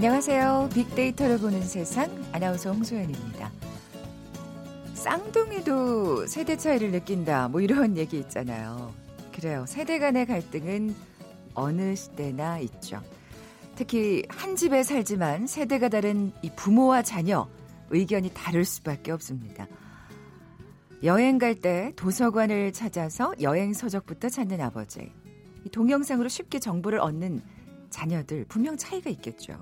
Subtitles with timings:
[0.00, 0.70] 안녕하세요.
[0.72, 3.52] 빅데이터를 보는 세상 아나운서 홍소연입니다.
[4.94, 7.48] 쌍둥이도 세대 차이를 느낀다.
[7.48, 8.94] 뭐 이런 얘기 있잖아요.
[9.30, 9.66] 그래요.
[9.68, 10.96] 세대 간의 갈등은
[11.52, 13.02] 어느 시대나 있죠.
[13.76, 17.46] 특히 한 집에 살지만 세대가 다른 이 부모와 자녀
[17.90, 19.66] 의견이 다를 수밖에 없습니다.
[21.02, 25.12] 여행 갈 때 도서관을 찾아서 여행 서적부터 찾는 아버지.
[25.72, 27.42] 동영상으로 쉽게 정보를 얻는
[27.90, 29.60] 자녀들 분명 차이가 있겠죠.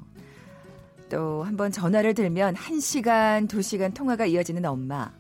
[1.09, 5.13] 또 한번 전화를 들면 1시간, 2시간 통화가 이어지는 엄마.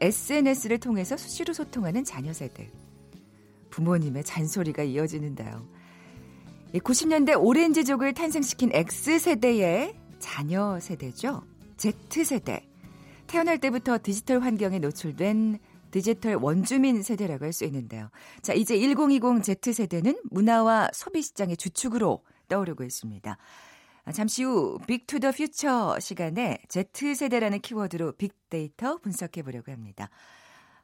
[0.00, 2.70] SNS를 통해서 수시로 소통하는 자녀 세대.
[3.70, 5.66] 부모님의 잔소리가 이어지는데요.
[6.74, 11.42] 90년대 오렌지족을 탄생시킨 X세대의 자녀 세대죠.
[11.76, 12.68] Z세대.
[13.26, 15.58] 태어날 때부터 디지털 환경에 노출된
[15.90, 18.10] 디지털 원주민 세대라고 할 수 있는데요.
[18.42, 23.38] 자, 이제 1020 Z세대는 문화와 소비 시장의 주축으로 떠오르고 있습니다.
[24.04, 30.10] 아, 잠시 후 Big to the Future 시간에 Z세대라는 키워드로 빅데이터 분석해 보려고 합니다.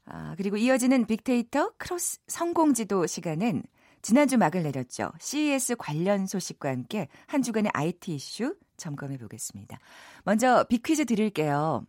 [0.06, 3.62] 아, 그리고 이어지는 빅데이터 크로스 성공지도 시간은
[4.02, 5.12] 지난주 막을 내렸죠.
[5.20, 9.78] CES 관련 소식과 함께 한 주간의 IT 이슈 점검해 보겠습니다.
[10.24, 11.84] 먼저 빅퀴즈 드릴게요.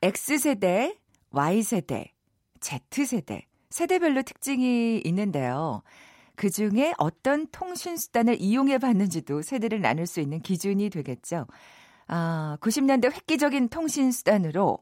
[0.00, 0.96] X세대,
[1.30, 2.12] Y세대,
[2.60, 5.82] Z세대, 세대별로 특징이 있는데요.
[6.36, 11.46] 그 중에 어떤 통신 수단을 이용해 봤는지도 세대를 나눌 수 있는 기준이 되겠죠.
[12.08, 14.78] 아, 90년대 획기적인 통신 수단으로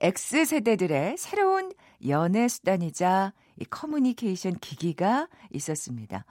[0.00, 1.72] X세대들의 새로운
[2.06, 6.24] 연애 수단이자 이 커뮤니케이션 기기가 있었습니다.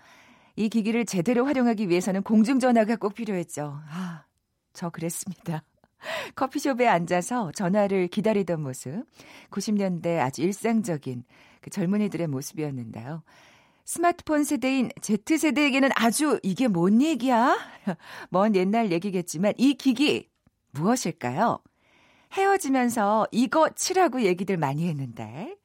[0.56, 3.80] 이 기기를 제대로 활용하기 위해서는 공중전화가 꼭 필요했죠.
[3.90, 4.26] 아,
[4.74, 5.64] 저 그랬습니다.
[6.36, 9.06] 커피숍에 앉아서 전화를 기다리던 모습,
[9.52, 11.24] 90년대 아주 일상적인
[11.62, 13.24] 그 젊은이들의 모습이었는데요.
[13.90, 17.58] 스마트폰 세대인 Z세대에게는 아주 이게 뭔 얘기야?
[18.30, 20.30] 먼 옛날 얘기겠지만 이 기기
[20.70, 21.58] 무엇일까요?
[22.34, 25.58] 헤어지면서 이거 치라고 얘기들 많이 했는데.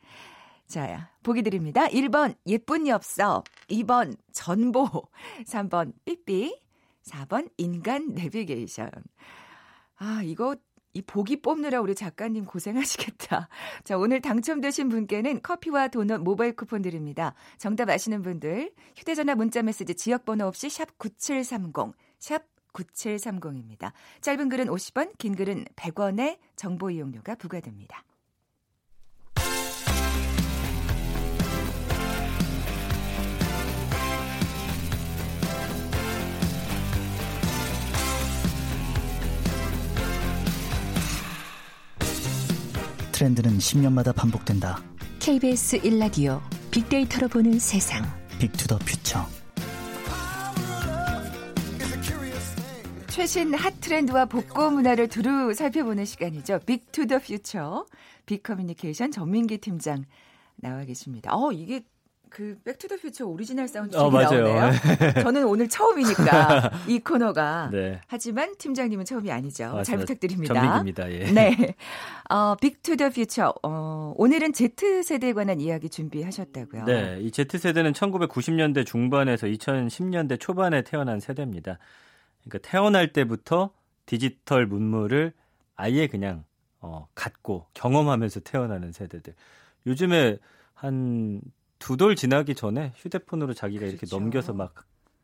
[0.67, 1.87] 자, 보기 드립니다.
[1.89, 4.89] 1번 예쁜 엽서, 2번 전보,
[5.45, 6.59] 3번 삐삐,
[7.03, 8.91] 4번 인간 내비게이션.
[9.97, 10.57] 아, 이거
[10.95, 13.49] 이 보기 뽑느라 우리 작가님 고생하시겠다.
[13.85, 17.35] 자, 오늘 당첨되신 분께는 커피와 도넛 모바일 쿠폰 드립니다.
[17.59, 23.93] 정답 아시는 분들 휴대전화 문자 메시지 지역번호 없이 샵 9730, 샵 9730입니다.
[24.21, 28.05] 짧은 글은 50원, 긴 글은 100원의 정보 이용료가 부과됩니다.
[43.15, 44.83] 트렌드는 10년마다 반복된다.
[45.21, 46.41] KBS 1라디오
[46.73, 48.03] 빅데이터로 보는 세상.
[48.41, 49.25] Big to the Future.
[53.07, 56.59] 최신 핫 트렌드와 복고 문화를 두루 살펴보는 시간이죠.
[56.67, 57.87] Big to the Future.
[58.27, 60.05] 빅커뮤니케이션 전민기 팀장
[60.57, 61.37] 나와 계십니다.
[61.37, 61.85] 어, 이게
[62.35, 64.73] 그 Back to the Future 오리지널 사운드 어, 나오네요.
[65.23, 67.71] 저는 오늘 처음이니까 이 코너가.
[67.71, 68.01] 네.
[68.09, 69.67] 하지만 팀장님은 처음이 아니죠.
[69.67, 69.85] 맞습니다.
[69.85, 70.55] 잘 부탁드립니다.
[70.55, 71.13] 전민기입니다.
[71.13, 71.33] 예.
[71.33, 71.77] 네.
[72.29, 76.87] 어, 빅투더퓨처 어, 오늘은 Z 세대에 관한 이야기 준비하셨다고요.
[76.87, 81.79] 네, 이 Z 세대는 1990년대 중반에서 2010년대 초반에 태어난 세대입니다.
[82.43, 83.71] 그러니까 태어날 때부터
[84.07, 85.33] 디지털 문물을
[85.77, 86.43] 아예 그냥
[86.81, 89.35] 어, 갖고 경험하면서 태어나는 세대들.
[89.87, 90.39] 요즘에
[90.75, 91.41] 한
[91.79, 94.19] 두 돌 지나기 전에 휴대폰으로 자기가 이렇게 그렇죠.
[94.19, 94.75] 넘겨서 막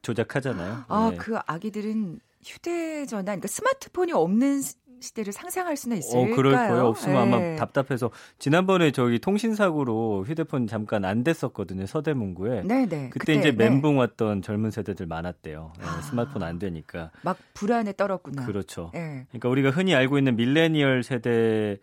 [0.03, 0.85] 조작하잖아요.
[0.89, 1.17] 아, 네.
[1.17, 4.63] 그 아기들은 휴대전화, 그러니까 스마트폰이 없는
[5.03, 6.33] 시대를 상상할 수는 있을까요?
[6.33, 6.87] 어, 그럴 거예요.
[6.89, 7.37] 없으면 네.
[7.53, 11.87] 아마 답답해서 지난번에 저기 통신 사고로 휴대폰 잠깐 안 됐었거든요.
[11.87, 12.63] 서대문구에.
[12.65, 13.09] 네, 네.
[13.09, 13.69] 그때, 그때 이제 네.
[13.71, 15.73] 멘붕 왔던 젊은 세대들 많았대요.
[15.79, 17.11] 네, 아, 스마트폰 안 되니까.
[17.23, 18.45] 막 불안에 떨었구나.
[18.45, 18.91] 그렇죠.
[18.93, 19.27] 네.
[19.31, 21.79] 그러니까 우리가 흔히 알고 있는 밀레니얼 세대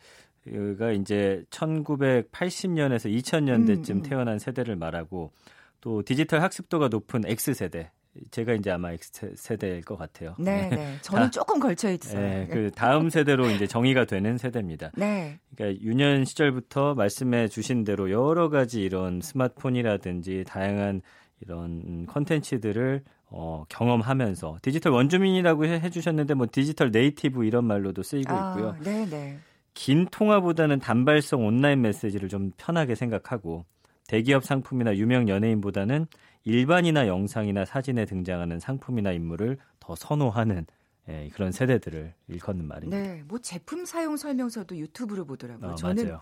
[0.78, 4.02] 가 이제 1980년에서 2000년대쯤 음, 음.
[4.04, 5.32] 태어난 세대를 말하고
[5.82, 7.92] 또 디지털 학습도가 높은 X세대.
[8.32, 10.36] 제가 이제 아마 X세대일 것 같아요.
[10.40, 10.76] 네, 네.
[10.76, 10.98] 네.
[11.02, 12.20] 저는 다, 조금 걸쳐 있어요.
[12.20, 14.92] 네, 그 다음 세대로 이제 정의가 되는 세대입니다.
[14.96, 15.40] 네.
[15.56, 21.02] 그러니까 유년 시절부터 말씀해 주신 대로 여러 가지 이런 스마트폰이라든지 다양한
[21.42, 28.54] 이런 컨텐츠들을 어, 경험하면서 디지털 원주민이라고 해, 주셨는데 뭐 디지털 네이티브 이런 말로도 쓰이고 아,
[28.56, 28.70] 있고요.
[28.70, 29.38] 아, 네, 네.
[29.78, 33.64] 긴 통화보다는 단발성 온라인 메시지를 좀 편하게 생각하고
[34.08, 36.08] 대기업 상품이나 유명 연예인보다는
[36.46, 40.66] 일반이나 영상이나 사진에 등장하는 상품이나 인물을 더 선호하는
[41.10, 42.98] 예, 그런 세대들을 일컫는 말입니다.
[42.98, 45.74] 네, 뭐 제품 사용 설명서도 유튜브로 보더라고요.
[45.74, 46.22] 어, 저는 맞아요.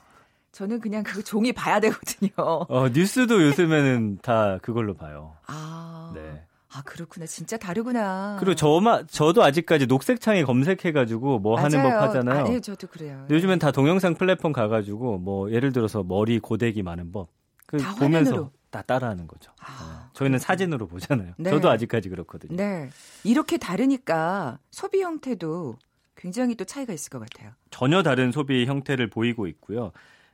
[0.51, 2.31] 저는 그냥 그 종이 봐야 되거든요.
[2.37, 5.37] 어, 뉴스도 요즘에는 다 그걸로 봐요.
[5.47, 6.45] 아, 네.
[6.75, 8.35] 아 그렇구나 진짜 다르구나.
[8.39, 11.65] 그리고 저마 저도 아직까지 녹색 창에 검색해가지고 뭐 맞아요.
[11.65, 12.45] 하는 법 하잖아요.
[12.45, 13.25] 아니 저도 그래요.
[13.29, 17.29] 요즘엔 다 동영상 플랫폼 가가지고 뭐 예를 들어서 머리 고데기 많은 법.
[17.65, 18.51] 그 보면서 화면으로.
[18.69, 19.51] 다 따라하는 거죠.
[19.61, 20.09] 아, 네.
[20.13, 21.33] 저희는 사진으로 보잖아요.
[21.37, 21.49] 네.
[21.49, 22.57] 저도 아직까지 그렇거든요.
[22.57, 22.89] 네.
[23.23, 25.77] 이렇게 다르니까 소비 형태도
[26.15, 27.51] 굉장히 또 차이가 있을 것 같아요.
[27.71, 29.93] 전혀 다른 소비 형태를 보이고 있고요.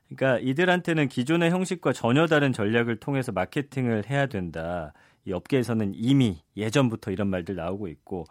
[0.09, 4.91] 그러니까 이들한테는 기존의 형식과 전혀 다른 전략을 통해서 마케팅을 해야 된다.
[5.25, 8.25] 이 업계에서는 이미 예전부터 이런 말들 나오고 있고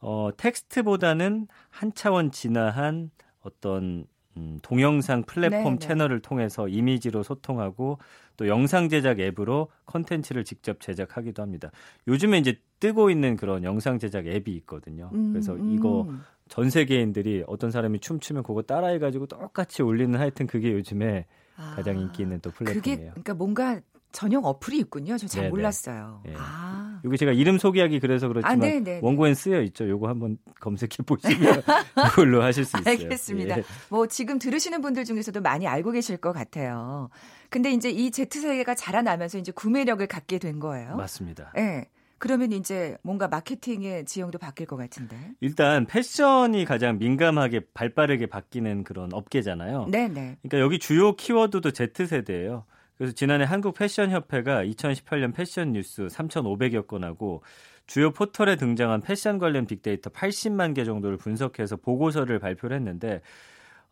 [0.00, 4.06] 어, 텍스트보다는 한 차원 진화한 어떤
[4.36, 5.78] 음, 동영상 플랫폼 네, 네.
[5.78, 7.98] 채널을 통해서 이미지로 소통하고
[8.36, 11.70] 또 영상 제작 앱으로 컨텐츠를 직접 제작하기도 합니다.
[12.08, 15.10] 요즘에 이제 뜨고 있는 그런 영상 제작 앱이 있거든요.
[15.14, 16.20] 음, 그래서 이거 음.
[16.48, 21.26] 전 세계인들이 어떤 사람이 춤추면 그거 따라해가지고 똑같이 올리는 하여튼 그게 요즘에
[21.56, 22.82] 아, 가장 인기 있는 또 플랫폼이에요.
[22.82, 23.80] 그게 그러니까 뭔가
[24.14, 25.18] 전용 어플이 있군요.
[25.18, 26.22] 저 잘 몰랐어요.
[26.24, 26.32] 네.
[26.36, 27.00] 아.
[27.04, 29.88] 여기 제가 이름 소개하기 그래서 그렇지만 아, 원고엔 쓰여 있죠.
[29.88, 31.62] 요거 한번 검색해 보시면
[32.14, 32.90] 그걸로 하실 수 있어요.
[32.92, 33.58] 알겠습니다.
[33.58, 33.64] 예.
[33.90, 37.10] 뭐 지금 들으시는 분들 중에서도 많이 알고 계실 것 같아요.
[37.50, 40.96] 근데 이제 이 Z세대가 자라나면서 이제 구매력을 갖게 된 거예요.
[40.96, 41.52] 맞습니다.
[41.56, 41.60] 예.
[41.60, 41.88] 네.
[42.18, 45.16] 그러면 이제 뭔가 마케팅의 지형도 바뀔 것 같은데.
[45.40, 49.88] 일단 패션이 가장 민감하게 발빠르게 바뀌는 그런 업계잖아요.
[49.90, 50.38] 네네.
[50.42, 52.64] 그러니까 여기 주요 키워드도 Z세대예요.
[52.96, 57.42] 그래서 지난해 한국 패션 협회가 2018년 패션 뉴스 3,500여 건하고
[57.86, 63.20] 주요 포털에 등장한 패션 관련 빅데이터 80만 개 정도를 분석해서 보고서를 발표를 했는데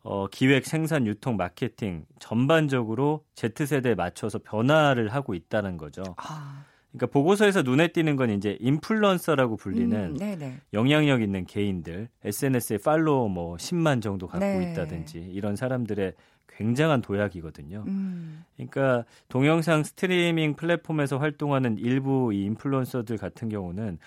[0.03, 6.03] 어, 기획, 생산, 유통, 마케팅 전반적으로 Z세대에 맞춰서 변화를 하고 있다는 거죠.
[6.17, 6.65] 아.
[6.93, 13.57] 그러니까 보고서에서 눈에 띄는 건 이제 인플루언서라고 불리는 음, 영향력 있는 개인들, SNS에 팔로워 뭐
[13.57, 14.71] 10만 정도 갖고 네.
[14.71, 16.13] 있다든지 이런 사람들의
[16.55, 17.83] 굉장한 도약이거든요.
[17.87, 18.43] 음.
[18.55, 23.97] 그러니까 동영상 스트리밍 플랫폼에서 활동하는 일부 이 인플루언서들 같은 경우는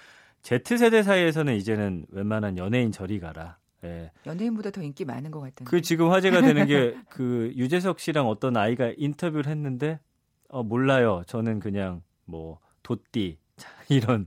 [0.43, 3.59] Z세대 사이에서는 이제는 웬만한 연예인 저리 가라.
[3.83, 4.13] 예.
[4.27, 5.65] 연예인보다 더 인기 많은 것 같은데.
[5.65, 9.99] 그 지금 화제가 되는 게 그 유재석 씨랑 어떤 아이가 인터뷰를 했는데
[10.49, 11.25] 어 몰라요.
[11.27, 13.39] 저는 그냥 뭐 도띠
[13.89, 14.27] 이런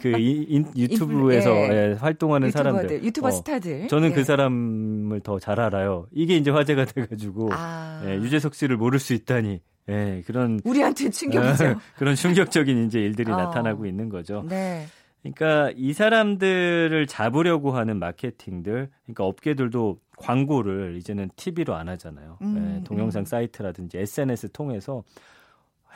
[0.00, 1.90] 그 인, 유튜브에서 예.
[1.90, 3.88] 예, 활동하는 사람들, 유튜버 어, 스타들.
[3.88, 4.16] 저는 그 예.
[4.18, 6.06] 그 사람을 더 잘 알아요.
[6.12, 8.02] 이게 이제 화제가 돼가지고 아.
[8.04, 9.60] 예, 유재석 씨를 모를 수 있다니.
[9.88, 11.78] 예, 그런 우리한테 충격이죠.
[11.96, 13.36] 그런 충격적인 이제 일들이 어.
[13.36, 14.44] 나타나고 있는 거죠.
[14.48, 14.86] 네.
[15.22, 22.38] 그러니까 이 사람들을 잡으려고 하는 마케팅들, 그러니까 업계들도 광고를 이제는 TV로 안 하잖아요.
[22.42, 23.24] 음, 예, 동영상 음.
[23.24, 25.02] 사이트라든지 SNS 통해서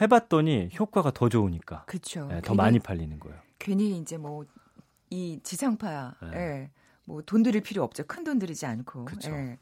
[0.03, 1.85] 해봤더니 효과가 더 좋으니까.
[1.87, 2.27] 그렇죠.
[2.27, 3.39] 네, 더 많이 팔리는 거예요.
[3.59, 4.45] 괜히 이제 뭐
[5.13, 6.39] 이 지상파에 네.
[6.39, 6.71] 예,
[7.05, 8.05] 뭐돈 들일 필요 없죠.
[8.07, 9.05] 큰 돈 들이지 않고.
[9.05, 9.31] 그렇죠.
[9.31, 9.59] 예.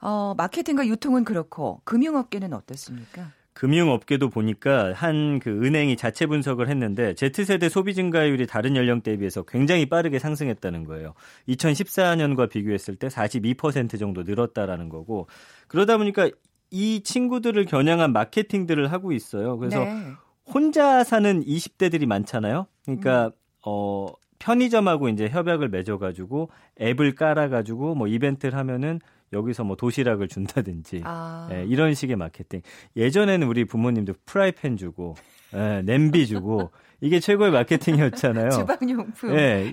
[0.00, 3.30] 어, 마케팅과 유통은 그렇고 금융업계는 어떻습니까?
[3.52, 9.86] 금융업계도 보니까 한 그 은행이 자체 분석을 했는데 Z세대 소비 증가율이 다른 연령대에 비해서 굉장히
[9.86, 11.12] 빠르게 상승했다는 거예요.
[11.48, 15.28] 2014년과 비교했을 때 42% 정도 늘었다라는 거고
[15.68, 16.30] 그러다 보니까
[16.70, 19.56] 이 친구들을 겨냥한 마케팅들을 하고 있어요.
[19.58, 20.12] 그래서 네.
[20.46, 22.66] 혼자 사는 20대들이 많잖아요.
[22.84, 23.30] 그러니까 음.
[23.64, 24.06] 어
[24.38, 26.50] 편의점하고 이제 협약을 맺어 가지고
[26.80, 29.00] 앱을 깔아 가지고 뭐 이벤트를 하면은
[29.32, 31.48] 여기서 뭐 도시락을 준다든지 아.
[31.52, 32.62] 예, 이런 식의 마케팅.
[32.96, 35.16] 예전에는 우리 부모님도 프라이팬 주고
[35.54, 38.50] 예, 냄비 주고 이게 최고의 마케팅이었잖아요.
[38.56, 39.34] 주방용품.
[39.36, 39.72] 예.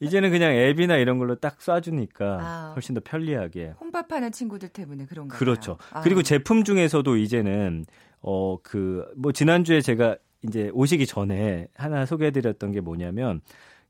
[0.00, 3.74] 이제는 그냥 앱이나 이런 걸로 딱 쏴주니까 아, 훨씬 더 편리하게.
[3.80, 5.36] 혼밥하는 친구들 때문에 그런 거.
[5.36, 5.78] 그렇죠.
[5.92, 6.00] 아.
[6.00, 7.84] 그리고 제품 중에서도 이제는
[8.22, 13.40] 어 그 뭐 지난주에 제가 이제 오시기 전에 하나 소개해드렸던 게 뭐냐면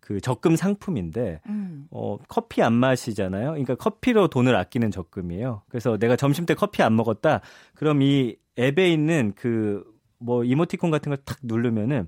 [0.01, 1.87] 그 적금 상품인데 음.
[1.91, 3.51] 어 커피 안 마시잖아요.
[3.51, 5.63] 그러니까 커피로 돈을 아끼는 적금이에요.
[5.69, 7.41] 그래서 내가 점심 때 커피 안 먹었다.
[7.75, 9.85] 그럼 이 앱에 있는 그
[10.23, 12.07] 뭐 이모티콘 같은 걸 탁 누르면은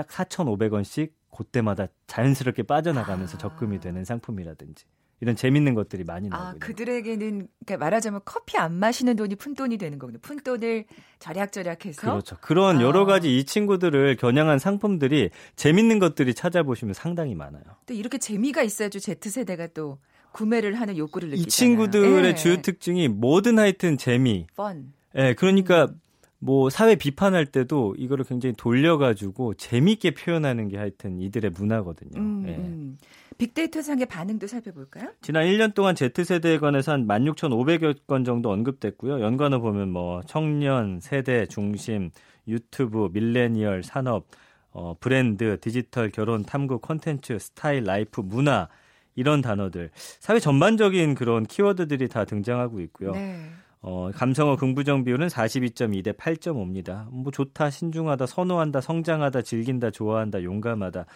[0.00, 3.38] 딱 4,500원씩 그때마다 자연스럽게 빠져나가면서 아.
[3.38, 4.84] 적금이 되는 상품이라든지
[5.20, 9.76] 이런 재밌는 것들이 많이 아, 나오고 아, 그들에게는 그러니까 말하자면 커피 안 마시는 돈이 푼돈이
[9.76, 10.18] 되는 거군요.
[10.22, 10.86] 푼돈을
[11.18, 12.36] 절약절약해서 그렇죠.
[12.40, 12.82] 그런 아.
[12.82, 17.62] 여러 가지 이 친구들을 겨냥한 상품들이 재밌는 것들이 찾아보시면 상당히 많아요.
[17.84, 18.98] 또 이렇게 재미가 있어야죠.
[19.00, 19.98] Z세대가 또
[20.32, 21.46] 구매를 하는 욕구를 느끼잖아요.
[21.46, 22.34] 이 친구들의 네.
[22.34, 24.46] 주요 특징이 뭐든 하여튼 재미.
[24.56, 24.94] 펀.
[25.16, 26.00] 예, 네, 그러니까 음.
[26.42, 32.18] 뭐 사회 비판할 때도 이거를 굉장히 돌려가지고 재미있게 표현하는 게 하여튼 이들의 문화거든요.
[32.18, 32.56] 음, 네.
[32.56, 32.98] 음.
[33.36, 35.12] 빅데이터 상의 반응도 살펴볼까요?
[35.22, 39.20] 지난 1년 동안 Z세대에 관해서 한 16,500여 건 정도 언급됐고요.
[39.20, 42.10] 연관어 보면 뭐 청년, 세대, 중심,
[42.48, 44.26] 유튜브, 밀레니얼, 산업,
[44.72, 48.68] 어, 브랜드, 디지털, 결혼, 탐구, 콘텐츠, 스타일, 라이프, 문화
[49.14, 53.12] 이런 단어들 사회 전반적인 그런 키워드들이 다 등장하고 있고요.
[53.12, 53.40] 네.
[53.82, 57.06] 어, 감성어 긍부정 비율은 42.2 대 8.5입니다.
[57.10, 61.06] 뭐 좋다, 신중하다, 선호한다, 성장하다, 즐긴다, 좋아한다, 용감하다.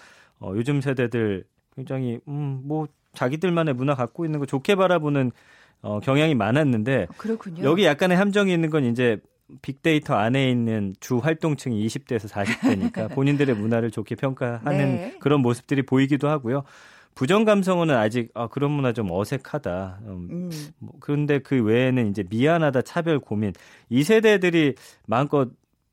[0.40, 1.44] 어, 요즘 세대들
[1.76, 5.30] 굉장히 음, 뭐 자기들만의 문화 갖고 있는 거 좋게 바라보는
[5.82, 7.62] 어, 경향이 많았는데 그렇군요.
[7.64, 9.18] 여기 약간의 함정이 있는 건 이제
[9.60, 15.16] 빅데이터 안에 있는 주 활동층이 20대에서 40대니까 본인들의 문화를 좋게 평가하는 네.
[15.20, 16.64] 그런 모습들이 보이기도 하고요.
[17.14, 20.00] 부정 감성어는 아직 아 그런 문화 좀 어색하다.
[20.06, 20.50] 음, 음.
[20.78, 23.52] 뭐, 그런데 그 외에는 이제 미안하다, 차별, 고민
[23.88, 24.74] 이 세대들이
[25.06, 25.48] 마음껏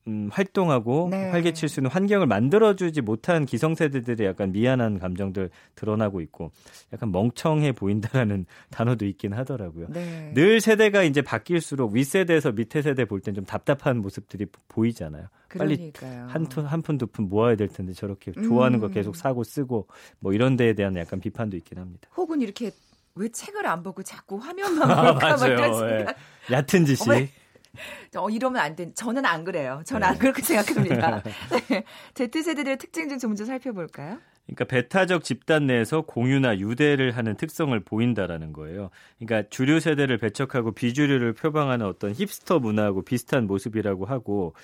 [0.08, 1.30] 음, 활동하고 네.
[1.30, 6.50] 활개칠 수 있는 환경을 만들어주지 못한 기성세대들의 약간 미안한 감정들 드러나고 있고
[6.92, 9.86] 약간 멍청해 보인다라는 단어도 있긴 하더라고요.
[9.90, 10.32] 네.
[10.34, 15.28] 늘 세대가 이제 바뀔수록 윗세대에서 밑에 세대 볼 땐 좀 답답한 모습들이 보이잖아요.
[15.56, 15.92] 빨리
[16.26, 18.80] 한 푼, 두푼 모아야 될 텐데 저렇게 좋아하는 음.
[18.80, 19.86] 거 계속 사고 쓰고
[20.18, 22.08] 뭐 이런 데에 대한 약간 비판도 있긴 합니다.
[22.16, 22.72] 혹은 이렇게
[23.14, 25.90] 왜 책을 안 보고 자꾸 화면만 볼까 아, 맞아요.
[25.90, 26.06] 예.
[26.50, 27.28] 얕은 짓이.
[28.16, 28.94] 어, 이러면 안 된.
[28.94, 29.82] 저는 안 그래요.
[29.86, 30.06] 저는 네.
[30.06, 31.22] 안 그렇게 생각합니다.
[31.68, 31.84] 네.
[32.14, 34.18] Z세대들의 특징 좀좀 살펴볼까요?
[34.46, 38.90] 그러니까 배타적 집단 내에서 공유나 유대를 하는 특성을 보인다라는 거예요.
[39.18, 44.54] 그러니까 주류 세대를 배척하고 비주류를 표방하는 어떤 힙스터 문화하고 비슷한 모습이라고 하고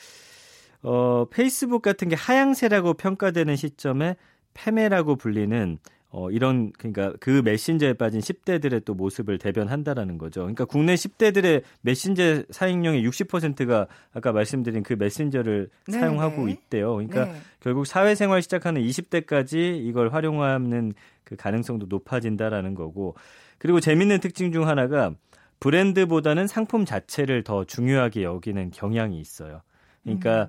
[0.83, 4.17] 어, 페이스북 같은 게 하향세라고 평가되는 시점에
[4.55, 5.79] 패매라고 불리는
[6.11, 10.41] 어, 이런, 그러니까 그 메신저에 빠진 10대들의 또 모습을 대변한다라는 거죠.
[10.41, 16.53] 그러니까 국내 10대들의 메신저 사용량의 60%가 아까 말씀드린 그 메신저를 네 사용하고 네.
[16.53, 16.95] 있대요.
[16.95, 17.35] 그러니까 네.
[17.61, 23.15] 결국 사회생활 시작하는 20대까지 이걸 활용하는 그 가능성도 높아진다라는 거고.
[23.59, 25.13] 그리고 재밌는 특징 중 하나가
[25.61, 29.61] 브랜드보다는 상품 자체를 더 중요하게 여기는 경향이 있어요.
[30.05, 30.49] 그러니까 음.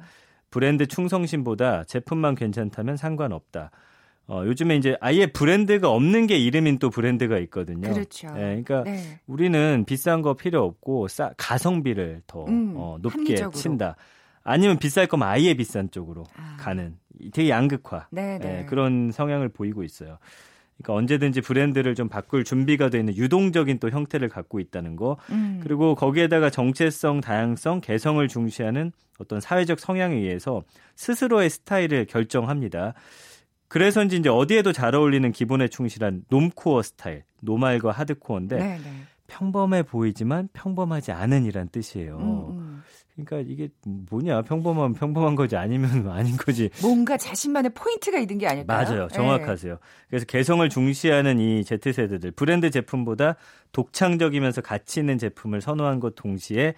[0.51, 3.71] 브랜드 충성심보다 제품만 괜찮다면 상관없다.
[4.29, 7.91] 어, 요즘에 이제 아예 브랜드가 없는 게 이름인 또 브랜드가 있거든요.
[7.91, 8.27] 그렇죠.
[8.27, 9.19] 네, 그러니까 네.
[9.25, 13.51] 우리는 비싼 거 필요 없고 싸, 가성비를 더 음, 어, 높게 합리적으로.
[13.51, 13.95] 친다.
[14.43, 16.57] 아니면 비쌀 거면 아예 비싼 쪽으로 아.
[16.59, 16.95] 가는
[17.33, 18.65] 되게 양극화 네, 네.
[18.67, 20.19] 그런 성향을 보이고 있어요.
[20.77, 25.17] 그러니까 언제든지 브랜드를 좀 바꿀 준비가 되어 있는 유동적인 또 형태를 갖고 있다는 거.
[25.31, 25.59] 음.
[25.61, 30.61] 그리고 거기에다가 정체성, 다양성, 개성을 중시하는 어떤 사회적 성향에 의해서
[30.95, 32.93] 스스로의 스타일을 결정합니다.
[33.69, 38.77] 그래서인지 이제 어디에도 잘 어울리는 기본에 충실한 normcore 스타일, normal과 하드코어인데 네네.
[38.77, 38.91] 네.
[39.27, 42.17] 평범해 보이지만 평범하지 않은이란 뜻이에요.
[42.17, 42.83] 음, 음.
[43.13, 46.69] 그러니까 이게 뭐냐 평범하면 평범한 거지 아니면 아닌 거지.
[46.81, 48.83] 뭔가 자신만의 포인트가 있는 게 아닐까요?
[48.83, 49.15] 맞아요, 네.
[49.15, 49.73] 정확하세요.
[49.73, 49.79] 네.
[50.09, 53.35] 그래서 개성을 중시하는 이 Z 세대들 브랜드 제품보다
[53.71, 56.73] 독창적이면서 가치 있는 제품을 선호한 것 동시에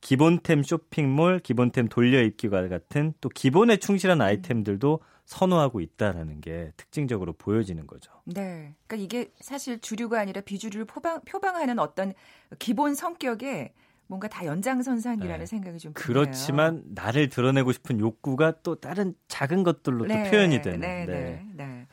[0.00, 8.12] 기본템 쇼핑몰, 기본템 돌려입기와 같은 또 기본에 충실한 아이템들도 선호하고 있다라는 게 특징적으로 보여지는 거죠.
[8.24, 8.74] 네.
[8.86, 12.14] 그러니까 이게 사실 주류가 아니라 비주류를 표방, 표방하는 어떤
[12.58, 13.72] 기본 성격에
[14.06, 15.46] 뭔가 다 연장선상이라는 네.
[15.46, 15.92] 생각이 좀.
[15.94, 20.22] 그렇지만 나를 드러내고 싶은 욕구가 또 다른 작은 것들로 네.
[20.22, 20.80] 또 표현이 되는.
[20.80, 21.46] 네, 네.
[21.54, 21.86] 네.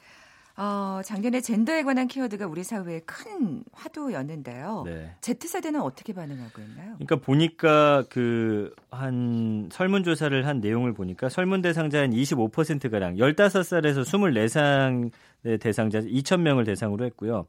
[0.55, 0.63] 네.
[0.63, 4.83] 어, 작년에 젠더에 관한 키워드가 우리 사회에 큰 화두였는데요.
[4.85, 5.15] 네.
[5.21, 6.93] Z세대는 어떻게 반응하고 있나요?
[6.95, 15.11] 그러니까 보니까 그 한 설문조사를 한 내용을 보니까 설문 대상자 한 25%가량 15살에서 24상
[15.59, 17.45] 대상자 2,000명을 대상으로 했고요.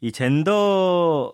[0.00, 1.32] 이 젠더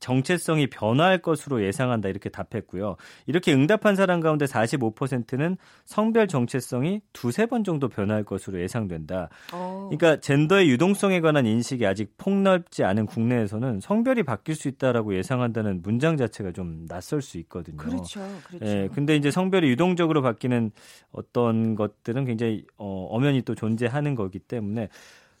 [0.00, 2.96] 정체성이 변화할 것으로 예상한다 이렇게 답했고요.
[3.26, 9.28] 이렇게 응답한 사람 가운데 45%는 성별 정체성이 두세 번 정도 변화할 것으로 예상된다.
[9.52, 9.56] 오.
[9.56, 9.90] 어.
[9.90, 16.16] 그러니까 젠더의 유동성에 관한 인식이 아직 폭넓지 않은 국내에서는 성별이 바뀔 수 있다라고 예상한다는 문장
[16.16, 17.76] 자체가 좀 낯설 수 있거든요.
[17.76, 18.20] 그렇죠.
[18.46, 18.64] 그렇죠.
[18.64, 20.70] 예, 근데 이제 성별이 유동적으로 바뀌는
[21.12, 24.88] 어떤 것들은 굉장히 어, 엄연히 또 존재하는 거기 때문에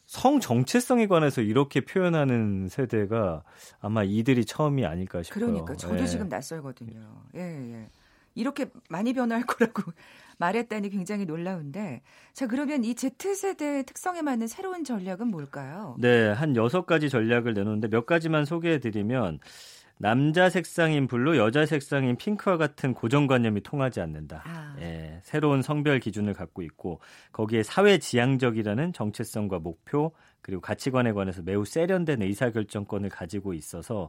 [0.08, 3.42] 성 정체성에 관해서 이렇게 표현하는 세대가
[3.78, 5.44] 아마 이들이 처음이 아닐까 싶어요.
[5.44, 6.06] 그러니까 저도 예.
[6.06, 6.98] 지금 낯설거든요.
[7.34, 7.90] 예, 예.
[8.34, 9.82] 이렇게 많이 변할 거라고
[10.38, 12.00] 말했다니 굉장히 놀라운데
[12.32, 15.94] 자 그러면 이 Z세대의 특성에 맞는 새로운 전략은 뭘까요?
[15.98, 19.40] 네, 한 여섯 가지 전략을 내놓는데 몇 가지만 소개해 드리면
[19.98, 24.42] 남자 색상인 블루, 여자 색상인 핑크와 같은 고정관념이 통하지 않는다.
[24.46, 24.76] 아.
[24.80, 27.00] 예, 새로운 성별 기준을 갖고 있고
[27.32, 34.08] 거기에 사회 지향적이라는 정체성과 목표 그리고 가치관에 관해서 매우 세련된 의사결정권을 가지고 있어서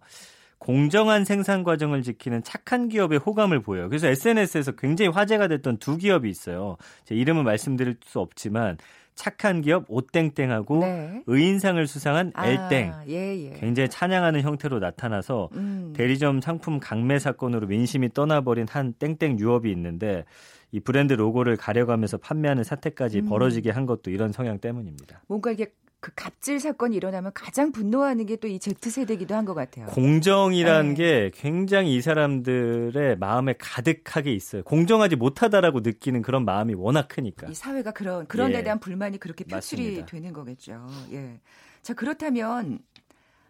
[0.59, 3.89] 공정한 생산 과정을 지키는 착한 기업의 호감을 보여요.
[3.89, 6.77] 그래서 SNS에서 굉장히 화제가 됐던 두 기업이 있어요.
[7.05, 8.77] 제 이름은 말씀드릴 수 없지만
[9.19, 11.23] 착한 기업 오땡땡하고 네.
[11.27, 13.53] 의인상을 수상한 아, 엘땡 예, 예.
[13.59, 15.91] 굉장히 찬양하는 형태로 나타나서 음.
[15.93, 20.23] 대리점 상품 강매 사건으로 민심이 떠나버린 한 땡땡 유업이 있는데
[20.71, 23.25] 이 브랜드 로고를 가려가면서 판매하는 사태까지 음.
[23.29, 25.23] 벌어지게 한 것도 이런 성향 때문입니다.
[25.27, 29.87] 뭔가 이게 그 갑질 사건이 일어나면 가장 분노하는 게 또 이 Z세대기도 한 것 같아요.
[29.87, 30.95] 공정이라는 네.
[30.95, 34.63] 게 굉장히 이 사람들의 마음에 가득하게 있어요.
[34.63, 37.47] 공정하지 못하다라고 느끼는 그런 마음이 워낙 크니까.
[37.49, 38.63] 이 사회가 그런 그런 데 예.
[38.63, 40.05] 대한 불만이 그렇게 표출이 맞습니다.
[40.05, 40.87] 되는 거겠죠.
[41.11, 41.41] 예.
[41.81, 42.79] 자, 그렇다면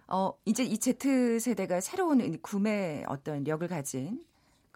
[0.08, 4.24] 어, 이제 이 Z세대가 새로운 구매 어떤 력을 가진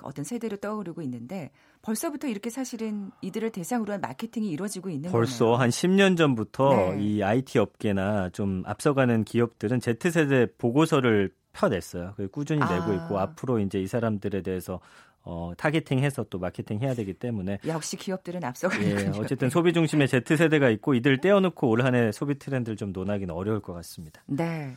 [0.03, 1.49] 어떤 세대로 떠오르고 있는데
[1.83, 5.57] 벌써부터 이렇게 사실은 이들을 대상으로 한 마케팅이 이루어지고 있는 벌써 거네요.
[5.61, 7.03] 한 10년 전부터 네.
[7.03, 12.15] 이 IT 업계나 좀 앞서가는 기업들은 Z세대 보고서를 펴냈어요.
[12.31, 12.73] 꾸준히 아.
[12.73, 14.79] 내고 있고 앞으로 이제 이 사람들에 대해서
[15.25, 19.11] 어, 타겟팅해서 또 마케팅 해야 되기 때문에 역시 기업들은 앞서가는군요.
[19.15, 23.33] 예, 어쨌든 소비 중심의 Z 세대가 있고 이들 떼어놓고 올 한해 소비 트렌드를 좀 논하기는
[23.33, 24.21] 어려울 것 같습니다.
[24.25, 24.75] 네.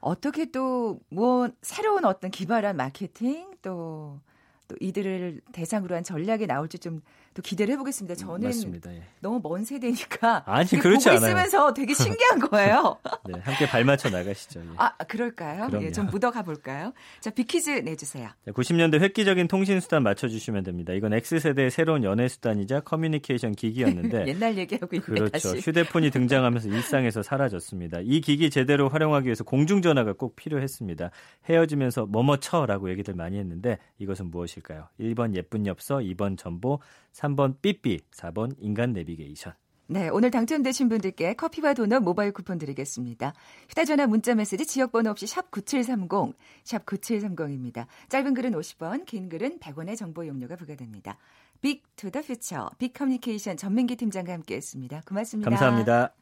[0.00, 4.20] 어떻게 또 뭐 새로운 어떤 기발한 마케팅 또
[4.68, 7.02] 또 이들을 대상으로 한 전략이 나올지 좀
[7.34, 8.14] 또 기대를 해보겠습니다.
[8.14, 8.94] 저는 맞습니다.
[8.94, 9.02] 예.
[9.20, 11.30] 너무 먼 세대니까 아니 그렇지 보고 않아요.
[11.32, 12.98] 있으면서 되게 신기한 거예요.
[13.28, 14.60] 네, 함께 발맞춰 나가시죠.
[14.60, 14.64] 예.
[14.76, 15.68] 아 그럴까요?
[15.82, 16.92] 예, 좀 묻어가 볼까요?
[17.20, 18.28] 자 빅 퀴즈 내주세요.
[18.44, 20.92] 네, 90년대 획기적인 통신 수단 맞춰주시면 됩니다.
[20.92, 25.30] 이건 X 세대의 새로운 연애 수단이자 커뮤니케이션 기기였는데 옛날 얘기하고 있는 그렇죠.
[25.32, 25.58] 다시.
[25.58, 27.98] 휴대폰이 등장하면서 일상에서 사라졌습니다.
[28.04, 31.10] 이 기기 제대로 활용하기 위해서 공중전화가 꼭 필요했습니다.
[31.48, 34.88] 헤어지면서 뭐뭐 쳐라고 얘기들 많이 했는데 이것은 무엇일까요?
[35.00, 36.78] 1번 예쁜 엽서, 2번 전보,
[37.12, 39.54] 3번 삐삐, 4번 인간 내비게이션.
[39.86, 43.34] 네, 오늘 당첨되신 분들께 커피와 도넛 모바일 쿠폰 드리겠습니다.
[43.68, 47.86] 휴대전화 문자 메시지 지역번호 없이 샵 9730, 샵 9730입니다.
[48.08, 51.18] 짧은 글은 50원, 긴 글은 100원의 정보 용료가 부과됩니다.
[51.60, 55.02] Big to the Future, 빅 커뮤니케이션 전민기 팀장과 함께했습니다.
[55.06, 55.50] 고맙습니다.
[55.50, 56.14] 감사합니다.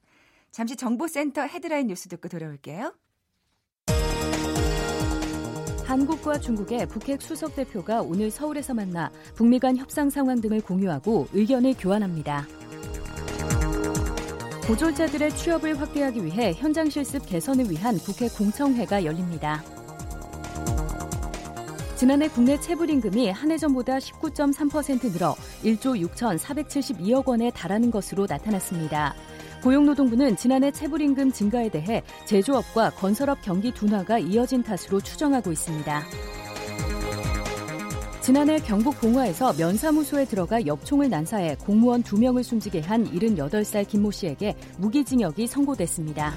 [0.50, 2.94] 잠시 정보센터 헤드라인 뉴스 듣고 돌아올게요.
[5.92, 11.74] 한국과 중국의 북핵 수석 대표가 오늘 서울에서 만나 북미 간 협상 상황 등을 공유하고 의견을
[11.78, 12.46] 교환합니다.
[14.66, 19.62] 고졸자들의 취업을 확대하기 위해 현장 실습 개선을 위한 국회 공청회가 열립니다.
[21.94, 29.14] 지난해 국내 체불 임금이 한 해 전보다 19.3% 늘어 1조 6,472억 원에 달하는 것으로 나타났습니다.
[29.62, 36.02] 고용노동부는 지난해 체불임금 증가에 대해 제조업과 건설업 경기 둔화가 이어진 탓으로 추정하고 있습니다.
[38.20, 45.46] 지난해 경북 봉화에서 면사무소에 들어가 엽총을 난사해 공무원 2명을 숨지게 한 78살 김모 씨에게 무기징역이
[45.48, 46.32] 선고됐습니다.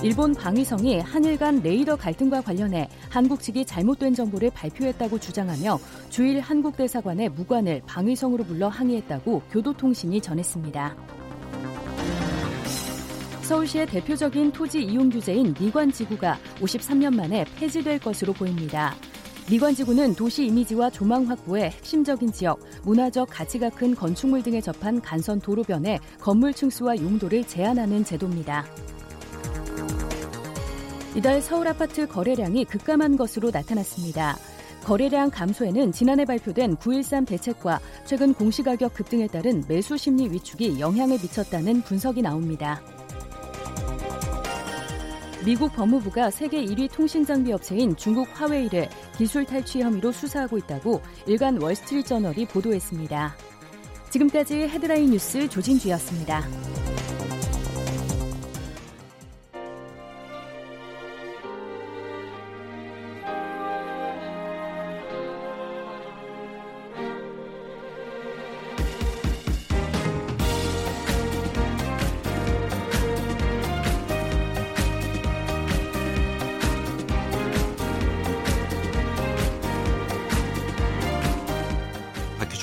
[0.00, 6.76] 일본 방위성이 한일 간 레이더 갈등과 관련해 한국 측이 잘못된 정보를 발표했다고 주장하며 주일 한국
[6.76, 10.96] 대사관의 무관을 방위성으로 불러 항의했다고 교도통신이 전했습니다.
[13.42, 18.94] 서울시의 대표적인 토지 이용 규제인 미관지구가 53년 만에 폐지될 것으로 보입니다.
[19.50, 25.98] 미관지구는 도시 이미지와 조망 확보에 핵심적인 지역, 문화적 가치가 큰 건축물 등에 접한 간선 도로변에
[26.20, 28.64] 건물 층수와 용도를 제한하는 제도입니다.
[31.18, 34.38] 이달 서울 아파트 거래량이 급감한 것으로 나타났습니다.
[34.84, 41.82] 거래량 감소에는 지난해 발표된 9.13 대책과 최근 공시가격 급등에 따른 매수 심리 위축이 영향을 미쳤다는
[41.82, 42.80] 분석이 나옵니다.
[45.44, 52.46] 미국 법무부가 세계 1위 통신장비 업체인 중국 화웨이를 기술 탈취 혐의로 수사하고 있다고 일간 월스트리트저널이
[52.46, 53.34] 보도했습니다.
[54.10, 56.44] 지금까지 헤드라인 뉴스 조진주였습니다.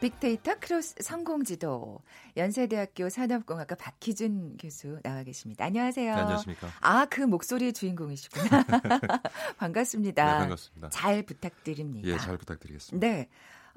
[0.00, 2.00] 빅데이터 크로스 성공지도
[2.36, 5.66] 연세대학교 산업공학과 박희준 교수 나와 계십니다.
[5.66, 6.14] 안녕하세요.
[6.14, 6.68] 네, 안녕하십니까.
[6.80, 8.64] 아, 그 목소리의 주인공이시구나.
[9.58, 10.24] 반갑습니다.
[10.24, 10.88] 네, 반갑습니다.
[10.88, 12.08] 잘 부탁드립니다.
[12.08, 13.06] 예, 잘 부탁드리겠습니다.
[13.06, 13.28] 네.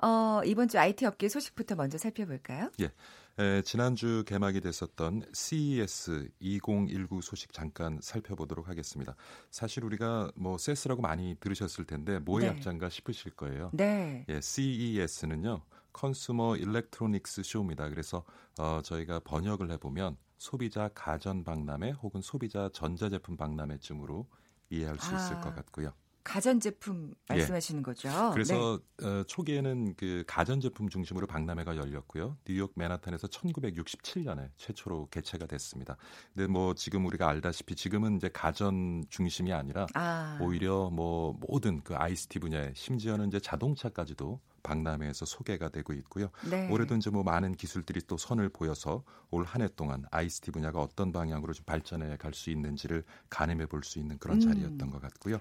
[0.02, 2.72] 어, 이번 주 IT 업계 소식부터 먼저 살펴볼까요?
[2.80, 2.92] 예.
[3.40, 9.16] 에, 지난주 개막이 됐었던 CES 2019 소식 잠깐 살펴보도록 하겠습니다.
[9.52, 12.56] 사실 우리가 뭐 CES라고 많이 들으셨을 텐데 뭐의 네.
[12.56, 13.72] 약자인가 싶으실 거예요.
[13.74, 14.26] 네.
[14.30, 15.62] 예, CES는요.
[15.94, 17.90] 컨슈머 일렉트로닉스 쇼입니다.
[17.90, 18.24] 그래서
[18.60, 24.28] 어, 저희가 번역을 해보면 소비자 가전 박람회 혹은 소비자 전자제품 박람회쯤으로
[24.70, 25.18] 이해할 수 아.
[25.18, 25.94] 있을 것 같고요.
[26.24, 27.84] 가전제품 말씀하시는 예.
[27.84, 28.10] 거죠.
[28.34, 29.06] 그래서 네.
[29.08, 32.38] 어, 초기에는 그 가전제품 중심으로 박람회가 열렸고요.
[32.46, 35.98] 뉴욕 맨하탄에서 1967년에 최초로 개최가 됐습니다.
[36.34, 40.38] 근데 뭐 지금 우리가 알다시피 지금은 이제 가전 중심이 아니라 아.
[40.42, 46.30] 오히려 뭐 모든 그 ICT 분야에 심지어는 이제 자동차까지도 박람회에서 소개가 되고 있고요.
[46.50, 46.70] 네.
[46.72, 51.12] 올해도 이제 뭐 많은 기술들이 또 선을 보여서 올 한 해 동안 ICT 분야가 어떤
[51.12, 54.40] 방향으로 좀 발전해 갈 수 있는지를 가늠해 볼 수 있는 그런 음.
[54.40, 55.38] 자리였던 것 같고요.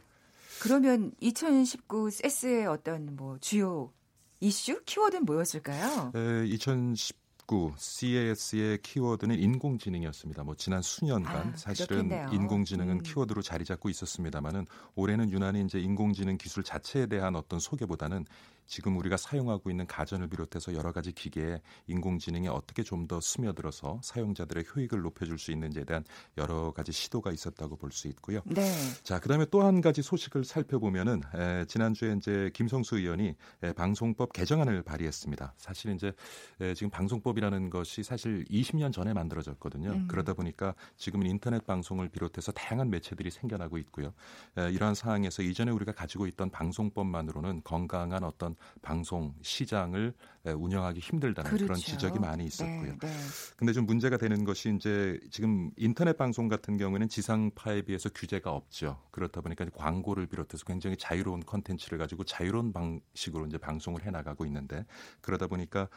[0.61, 3.93] 그러면 2019 세스의 어떤 뭐 주요
[4.41, 6.13] 이슈 키워드는 뭐였을까요?
[6.15, 10.43] 에, 2019 CAS의 키워드는 인공지능이었습니다.
[10.43, 12.29] 뭐 지난 수년간 아, 사실은 그렇겠네요.
[12.33, 13.03] 인공지능은 음.
[13.03, 18.25] 키워드로 자리 잡고 있었습니다만은 올해는 유난히 이제 인공지능 기술 자체에 대한 어떤 소개보다는
[18.67, 24.65] 지금 우리가 사용하고 있는 가전을 비롯해서 여러 가지 기계에 인공지능이 어떻게 좀 더 스며들어서 사용자들의
[24.75, 26.05] 효익을 높여줄 수 있는지에 대한
[26.39, 28.41] 여러 가지 시도가 있었다고 볼 수 있고요.
[28.47, 28.63] 네.
[29.03, 34.83] 자, 그다음에 또 한 가지 소식을 살펴보면은 에, 지난주에 이제 김성수 의원이 에, 방송법 개정안을
[34.83, 35.55] 발의했습니다.
[35.57, 36.13] 사실 이제
[36.61, 39.91] 에, 지금 방송법이라는 것이 사실 20년 전에 만들어졌거든요.
[39.91, 40.09] 음.
[40.09, 44.13] 그러다 보니까 지금은 인터넷 방송을 비롯해서 다양한 매체들이 생겨나고 있고요.
[44.57, 51.49] 에, 이러한 상황에서 이전에 우리가 가지고 있던 방송법만으로는 건강한 어떤 어떤 방송 시장을 운영하기 힘들다는
[51.49, 51.67] 그렇죠.
[51.67, 52.83] 그런 지적이 많이 있었고요.
[52.83, 53.09] 네, 네.
[53.57, 59.01] 근데 좀 문제가 되는 것이 이제 지금 인터넷 방송 같은 경우에는 지상파에 비해서 규제가 없죠.
[59.13, 64.85] 그렇다 보니까 광고를 비롯해서 굉장히 자유로운 컨텐츠를 가지고 자유로운 방식으로 이제 방송을 해 나가고 있는데
[65.21, 65.89] 그러다 보니까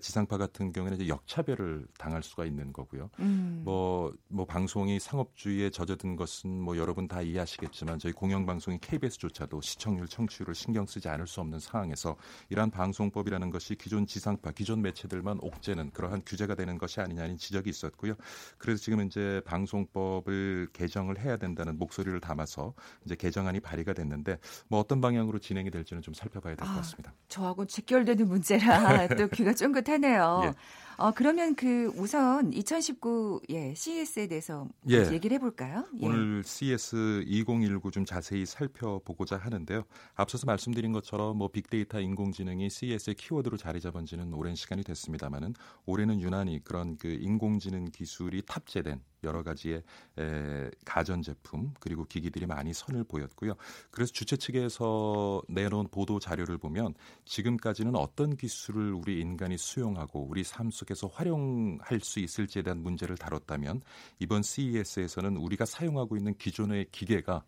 [0.00, 3.10] 지상파 같은 경우에는 이제 역차별을 당할 수가 있는 거고요.
[3.18, 3.62] 음.
[3.64, 10.54] 뭐, 뭐 방송이 상업주의에 젖어든 것은 뭐 여러분 다 이해하시겠지만 저희 공영방송인 KBS조차도 시청률 청취율을
[10.54, 12.16] 신경 쓰지 않을 수 없는 상황에서
[12.50, 18.14] 이러한 방송법이라는 것이 기존 지상파, 기존 매체들만 옥죄는 그러한 규제가 되는 것이 아니냐는 지적이 있었고요.
[18.56, 22.72] 그래서 지금 이제 방송법을 개정을 해야 된다는 목소리를 담아서
[23.04, 27.12] 이제 개정안이 발의가 됐는데 뭐 어떤 방향으로 진행이 될지는 좀 살펴봐야 될것 아, 같습니다.
[27.28, 30.40] 저하고 직결되는 문제라 또 귀가 쫑긋하네요.
[30.44, 30.54] 예.
[30.96, 35.10] 어, 그러면 그 우선 2019 예, CES에 대해서 예.
[35.12, 35.86] 얘기를 해볼까요?
[36.00, 36.06] 예.
[36.06, 39.84] 오늘 CES 2019 좀 자세히 살펴보고자 하는데요.
[40.14, 45.54] 앞서서 말씀드린 것처럼 뭐 빅데이터 인공지능이 CES의 키워드로 자리 잡은 지는 오랜 시간이 됐습니다만은
[45.86, 49.82] 올해는 유난히 그런 그 인공지능 기술이 탑재된 여러 가지의
[50.18, 53.54] 에, 가전 제품 그리고 기기들이 많이 선을 보였고요.
[53.90, 60.70] 그래서 주최 측에서 내놓은 보도 자료를 보면 지금까지는 어떤 기술을 우리 인간이 수용하고 우리 삶
[60.70, 63.82] 속에서 활용할 수 있을지에 대한 문제를 다뤘다면
[64.18, 67.44] 이번 CES에서는 우리가 사용하고 있는 기존의 기계가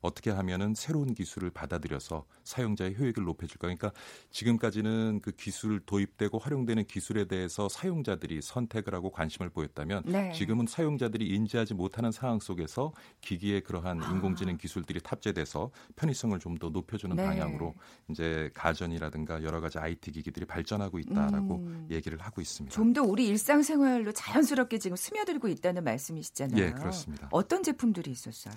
[0.00, 3.66] 어떻게 하면은 새로운 기술을 받아들여서 사용자의 효익을 높여줄 까.
[3.68, 3.92] 그러니까
[4.30, 10.32] 지금까지는 그 기술 도입되고 활용되는 기술에 대해서 사용자들이 선택을 하고 관심을 보였다면 네.
[10.32, 14.10] 지금은 사용자들이 인지하지 못하는 상황 속에서 기기에 그러한 아.
[14.10, 17.22] 인공지능 기술들이 탑재돼서 편의성을 좀 더 높여주는 네.
[17.22, 17.74] 방향으로
[18.08, 21.86] 이제 가전이라든가 여러 가지 IT 기기들이 발전하고 있다라고 음.
[21.90, 22.74] 얘기를 하고 있습니다.
[22.74, 26.62] 좀 더 우리 일상생활로 자연스럽게 지금 스며들고 있다는 말씀이시잖아요.
[26.62, 27.28] 예, 그렇습니다.
[27.30, 28.54] 어떤 제품들이 있었어요?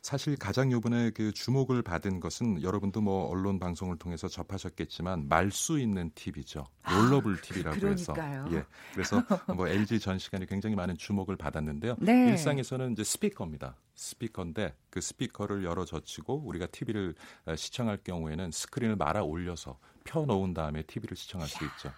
[0.00, 5.50] 사실 가장 요 번에 그 주목을 받은 것은 여러분도 뭐 언론 방송을 통해서 접하셨겠지만 말
[5.50, 6.66] 수 있는 TV죠.
[6.84, 8.14] rollable TV라고 아, 해서
[8.50, 8.64] 예.
[8.92, 9.22] 그래서
[9.56, 11.96] 뭐 LG 전시관이 굉장히 많은 주목을 받았는데요.
[12.00, 12.30] 네.
[12.30, 13.76] 일상에서는 이제 스피커입니다.
[13.94, 17.14] 스피커인데 그 스피커를 열어 젖히고 우리가 TV를
[17.56, 21.90] 시청할 경우에는 스크린을 말아 올려서 펴 놓은 다음에 TV를 시청할 수 있죠.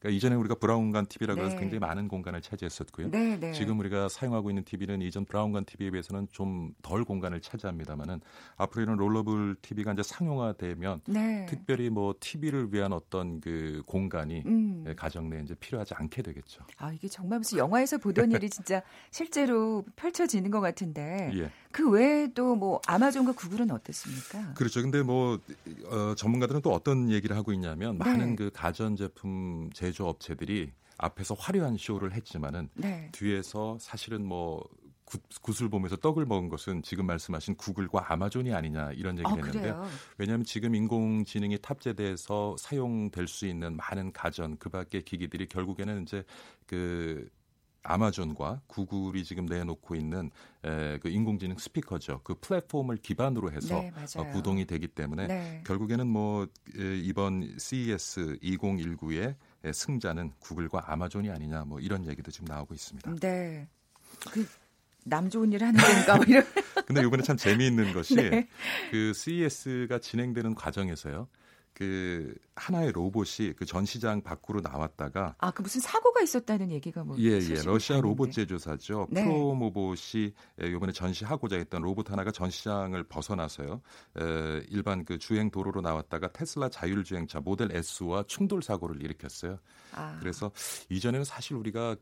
[0.00, 1.60] 그러니까 이전에 우리가 브라운관 TV라고 해서 네.
[1.60, 3.10] 굉장히 많은 공간을 차지했었고요.
[3.10, 3.52] 네, 네.
[3.52, 8.20] 지금 우리가 사용하고 있는 TV는 이전 브라운관 TV에 비해서는 좀 덜 공간을 차지합니다만은
[8.56, 11.46] 앞으로 이런 롤러블 TV가 이제 상용화되면 네.
[11.46, 14.84] 특별히 뭐 TV를 위한 어떤 그 공간이 음.
[14.88, 16.64] 예, 가정 내에 이제 필요하지 않게 되겠죠.
[16.78, 21.50] 아 이게 정말 무슨 영화에서 보던 일이 진짜 실제로 펼쳐지는 것 같은데 예.
[21.72, 24.54] 그 외에도 뭐 아마존과 구글은 어떻습니까?
[24.54, 24.82] 그렇죠.
[24.82, 25.38] 근데 뭐
[25.86, 28.04] 어, 전문가들은 또 어떤 얘기를 하고 있냐면 네.
[28.04, 33.08] 많은 그 가전 제품 제조 업체들이 앞에서 화려한 쇼를 했지만은 네.
[33.12, 34.62] 뒤에서 사실은 뭐
[35.42, 39.88] 굿을 보면서 떡을 먹은 것은 지금 말씀하신 구글과 아마존이 아니냐 이런 얘기를 아, 했는데요.
[40.18, 46.24] 왜냐하면 지금 인공지능이 탑재돼서 사용될 수 있는 많은 가전 그밖에 기기들이 결국에는 이제
[46.66, 47.28] 그
[47.82, 50.30] 아마존과 구글이 지금 내놓고 있는
[50.64, 52.20] 에, 그 인공지능 스피커죠.
[52.24, 55.62] 그 플랫폼을 기반으로 해서 네, 어, 구동이 되기 때문에 네.
[55.66, 59.34] 결국에는 뭐 에, 이번 CES 2019의
[59.72, 63.16] 승자는 구글과 아마존이 아니냐 뭐 이런 얘기도 지금 나오고 있습니다.
[63.20, 63.68] 네.
[64.30, 64.46] 그...
[65.04, 66.44] 남 좋은 일 하는 건가 뭐 이런.
[66.86, 68.48] 근데 이번에 참 재미있는 것이 네.
[68.90, 71.26] 그 CES가 진행되는 과정에서요.
[71.72, 77.40] 그 하나의 로봇이 그 전시장 밖으로 나왔다가 아 그 무슨 사고가 있었다는 얘기가 뭐 예예
[77.50, 77.62] 예.
[77.64, 79.24] 러시아 로봇 제조사죠 네.
[79.24, 83.80] 프로모봇이 이번에 전시하고자 했던 로봇 하나가 전시장을 벗어나서요
[84.18, 89.58] 에, 일반 그 주행 도로로 나왔다가 테슬라 자율주행차 모델 S와 충돌 사고를 일으켰어요.
[89.92, 90.16] 아.
[90.20, 90.50] 그래서
[90.88, 91.96] 이전에는 사실 우리가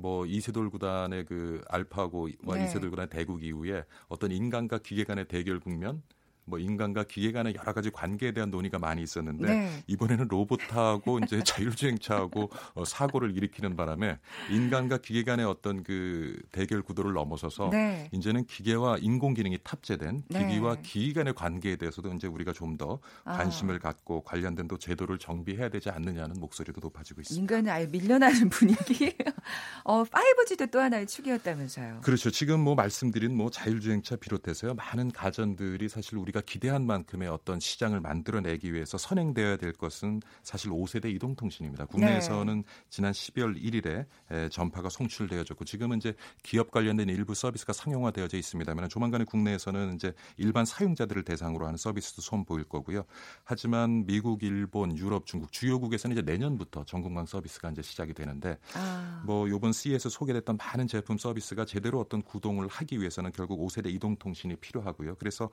[0.00, 2.64] 뭐 이세돌 구단의 그 알파고 네.
[2.64, 6.02] 이세돌 구단 대국 이후에 어떤 인간과 기계 간의 대결 국면
[6.44, 9.84] 뭐 인간과 기계 간의 여러 가지 관계에 대한 논의가 많이 있었는데 네.
[9.86, 14.18] 이번에는 로봇하고 이제 자율주행차하고 어, 사고를 일으키는 바람에
[14.50, 18.10] 인간과 기계 간의 어떤 그 대결 구도를 넘어서서 네.
[18.12, 20.46] 이제는 기계와 인공지능이 탑재된 네.
[20.46, 23.78] 기기와 기기 간의 관계에 대해서도 이제 우리가 좀 더 관심을 아.
[23.78, 27.40] 갖고 관련된 또 제도를 정비해야 되지 않느냐는 목소리도 높아지고 있습니다.
[27.40, 29.14] 인간은 아예 밀려나는 분위기.
[29.84, 32.00] 어, 5G도 또 하나의 축이었다면서요.
[32.02, 32.30] 그렇죠.
[32.30, 38.00] 지금 뭐 말씀드린 뭐 자율주행차 비롯해서요 많은 가전들이 사실 우리 우리가 기대한 만큼의 어떤 시장을
[38.00, 41.84] 만들어내기 위해서 선행되어야 될 것은 사실 5세대 이동통신입니다.
[41.86, 42.64] 국내에서는 네.
[42.88, 49.94] 지난 12월 1일에 전파가 송출되어졌고 지금은 이제 기업 관련된 일부 서비스가 상용화되어져 있습니다만 조만간에 국내에서는
[49.94, 53.04] 이제 일반 사용자들을 대상으로 하는 서비스도 선보일 거고요.
[53.44, 59.22] 하지만 미국, 일본, 유럽, 중국 주요국에서는 이제 내년부터 전국망 서비스가 이제 시작이 되는데 아.
[59.24, 64.56] 뭐 이번 CES 소개됐던 많은 제품 서비스가 제대로 어떤 구동을 하기 위해서는 결국 5세대 이동통신이
[64.56, 65.16] 필요하고요.
[65.16, 65.50] 그래서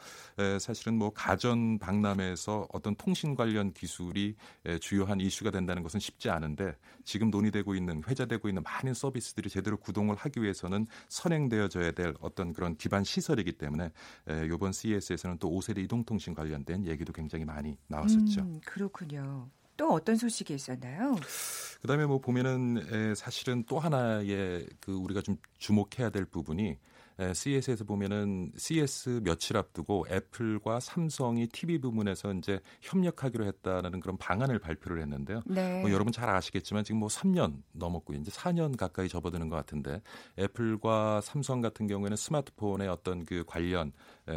[0.70, 4.36] 사실은 뭐 가전 박람회에서 어떤 통신 관련 기술이
[4.80, 10.16] 주요한 이슈가 된다는 것은 쉽지 않은데 지금 논의되고 있는 회자되고 있는 많은 서비스들이 제대로 구동을
[10.16, 13.92] 하기 위해서는 선행되어져야 될 어떤 그런 기반 시설이기 때문에
[14.46, 18.42] 이번 CES에서는 또 5세대 이동통신 관련된 얘기도 굉장히 많이 나왔었죠.
[18.42, 19.50] 음, 그렇군요.
[19.76, 21.16] 또 어떤 소식이 있었나요?
[21.82, 26.78] 그다음에 뭐 보면은 사실은 또 하나의 그 우리가 좀 주목해야 될 부분이
[27.34, 35.02] CES에서 보면은 CES 며칠 앞두고 애플과 삼성이 TV 부문에서 이제 협력하기로 했다는 그런 방안을 발표를
[35.02, 35.42] 했는데요.
[35.46, 35.82] 네.
[35.82, 40.02] 뭐 여러분 잘 아시겠지만 지금 뭐 3년 넘었고 이제 4년 가까이 접어드는 것 같은데
[40.38, 43.92] 애플과 삼성 같은 경우에는 스마트폰의 어떤 그 관련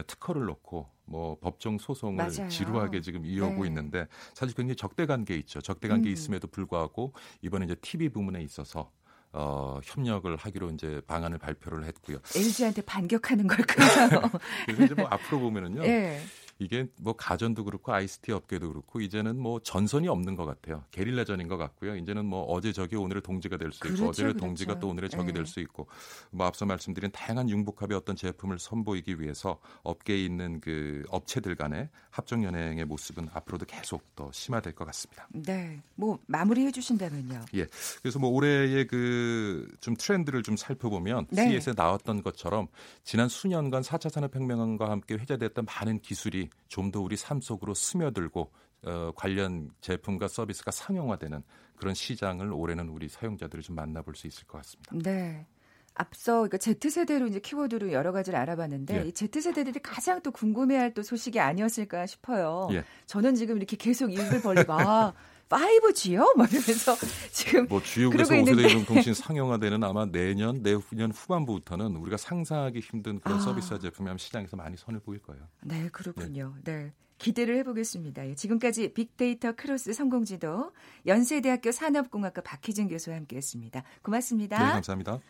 [0.07, 2.49] 특허를 놓고 뭐 법정 소송을 맞아요.
[2.49, 3.69] 지루하게 지금 이어오고 네.
[3.69, 5.61] 있는데 사실 굉장히 적대 관계 있죠.
[5.61, 6.13] 적대 관계 음.
[6.13, 8.91] 있음에도 불구하고 이번에 이제 TV 부문에 있어서
[9.33, 12.19] 어, 협력을 하기로 이제 방안을 발표를 했고요.
[12.37, 14.21] LG한테 반격하는 걸까요?
[14.67, 15.83] 그래서 이제 뭐 앞으로 보면은요.
[15.83, 16.21] 네.
[16.63, 20.85] 이게 뭐 가전도 그렇고 ICT 업계도 그렇고 이제는 뭐 전선이 없는 것 같아요.
[20.91, 21.97] 게릴라전인 것 같고요.
[21.97, 24.47] 이제는 뭐 어제 적이 오늘의 동지가 될수 있고 그렇죠, 어제의 그렇죠.
[24.47, 25.33] 동지가 또 오늘의 적이 네.
[25.35, 25.89] 될수 있고
[26.31, 32.45] 뭐 앞서 말씀드린 다양한 융복합의 어떤 제품을 선보이기 위해서 업계에 있는 그 업체들 간의 합종
[32.45, 35.29] 연행의 모습은 앞으로도 계속 더 심화될 것 같습니다.
[35.33, 35.83] 네.
[35.97, 37.45] 뭐 마무리해 주신다면요.
[37.55, 37.67] 예.
[38.03, 41.49] 그래서 뭐 올해의 그 좀 트렌드를 좀 살펴보면 네.
[41.49, 42.69] CES에 나왔던 것처럼
[43.05, 48.51] 지난 수년간 4차 산업혁명과 함께 회자됐던 많은 기술이 좀 더 우리 삶 속으로 스며들고
[48.85, 51.43] 어, 관련 제품과 서비스가 상용화되는
[51.77, 54.93] 그런 시장을 올해는 우리 사용자들이 좀 만나볼 수 있을 것 같습니다.
[54.95, 55.47] 네.
[55.95, 59.09] 앞서 그러니까 Z세대로 이제 키워드로 여러 가지를 알아봤는데 예.
[59.09, 62.69] 이 Z세대들이 가장 또 궁금해할 또 소식이 아니었을까 싶어요.
[62.73, 62.85] 예.
[63.07, 65.13] 저는 지금 이렇게 계속 입을 벌리고 아
[65.53, 66.37] 5G요?
[66.37, 66.97] 막 이러면서
[67.31, 73.41] 지금 뭐 주요국에서 5세대 이동통신 상용화되는 아마 내년 내후년 후반부부터는 우리가 상상하기 힘든 그런 아.
[73.41, 75.47] 서비스와 제품이 아마 시장에서 많이 선을 보일 거예요.
[75.63, 76.55] 네, 그렇군요.
[76.65, 76.73] 네.
[76.73, 76.93] 네.
[77.19, 78.29] 기대를 해보겠습니다.
[78.29, 80.73] 예, 지금까지 빅데이터 크로스 성공지도
[81.07, 83.85] 연세대학교 산업공학과 박희준 교수와 함께했습니다.
[84.03, 84.59] 고맙습니다.
[84.59, 85.21] 네, 감사합니다.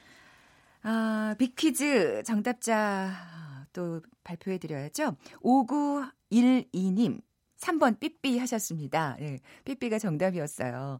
[0.85, 3.13] 아, 빅퀴즈 정답자
[3.73, 5.17] 또 발표해드려야죠.
[5.43, 7.21] 5912님
[7.63, 9.17] 3번 삐삐 하셨습니다.
[9.21, 10.99] 예, 삐삐가 정답이었어요.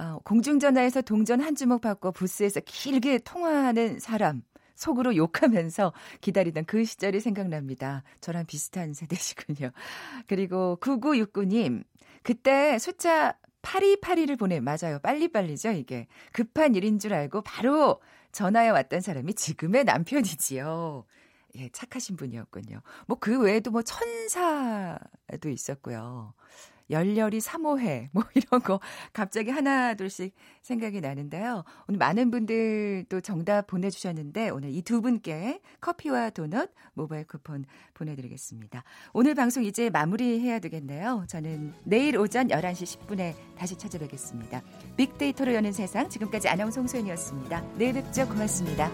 [0.00, 4.42] 어, 공중전화에서 동전 한 주먹 받고 부스에서 길게 통화하는 사람.
[4.76, 8.02] 속으로 욕하면서 기다리던 그 시절이 생각납니다.
[8.22, 9.72] 저랑 비슷한 세대시군요.
[10.26, 11.84] 그리고 9969님,
[12.22, 14.98] 그때 숫자 8282를 보내, 맞아요.
[15.02, 16.06] 빨리빨리죠, 이게.
[16.32, 18.00] 급한 일인 줄 알고 바로
[18.32, 21.04] 전화에 왔던 사람이 지금의 남편이지요.
[21.56, 22.80] 예, 착하신 분이었군요.
[23.06, 26.34] 뭐 그 외에도 뭐 천사도 있었고요.
[26.90, 28.80] 열렬히 사모해 뭐 이런 거
[29.12, 31.62] 갑자기 하나 둘씩 생각이 나는데요.
[31.86, 38.82] 오늘 많은 분들 또 정답 보내주셨는데 오늘 이 두 분께 커피와 도넛 모바일 쿠폰 보내드리겠습니다.
[39.12, 41.26] 오늘 방송 이제 마무리해야 되겠네요.
[41.28, 44.60] 저는 내일 오전 11시 10분에 다시 찾아뵙겠습니다.
[44.96, 47.62] 빅데이터로 여는 세상 지금까지 아나운서 송소연이었습니다.
[47.76, 48.26] 내일 뵙죠.
[48.28, 48.90] 고맙습니다.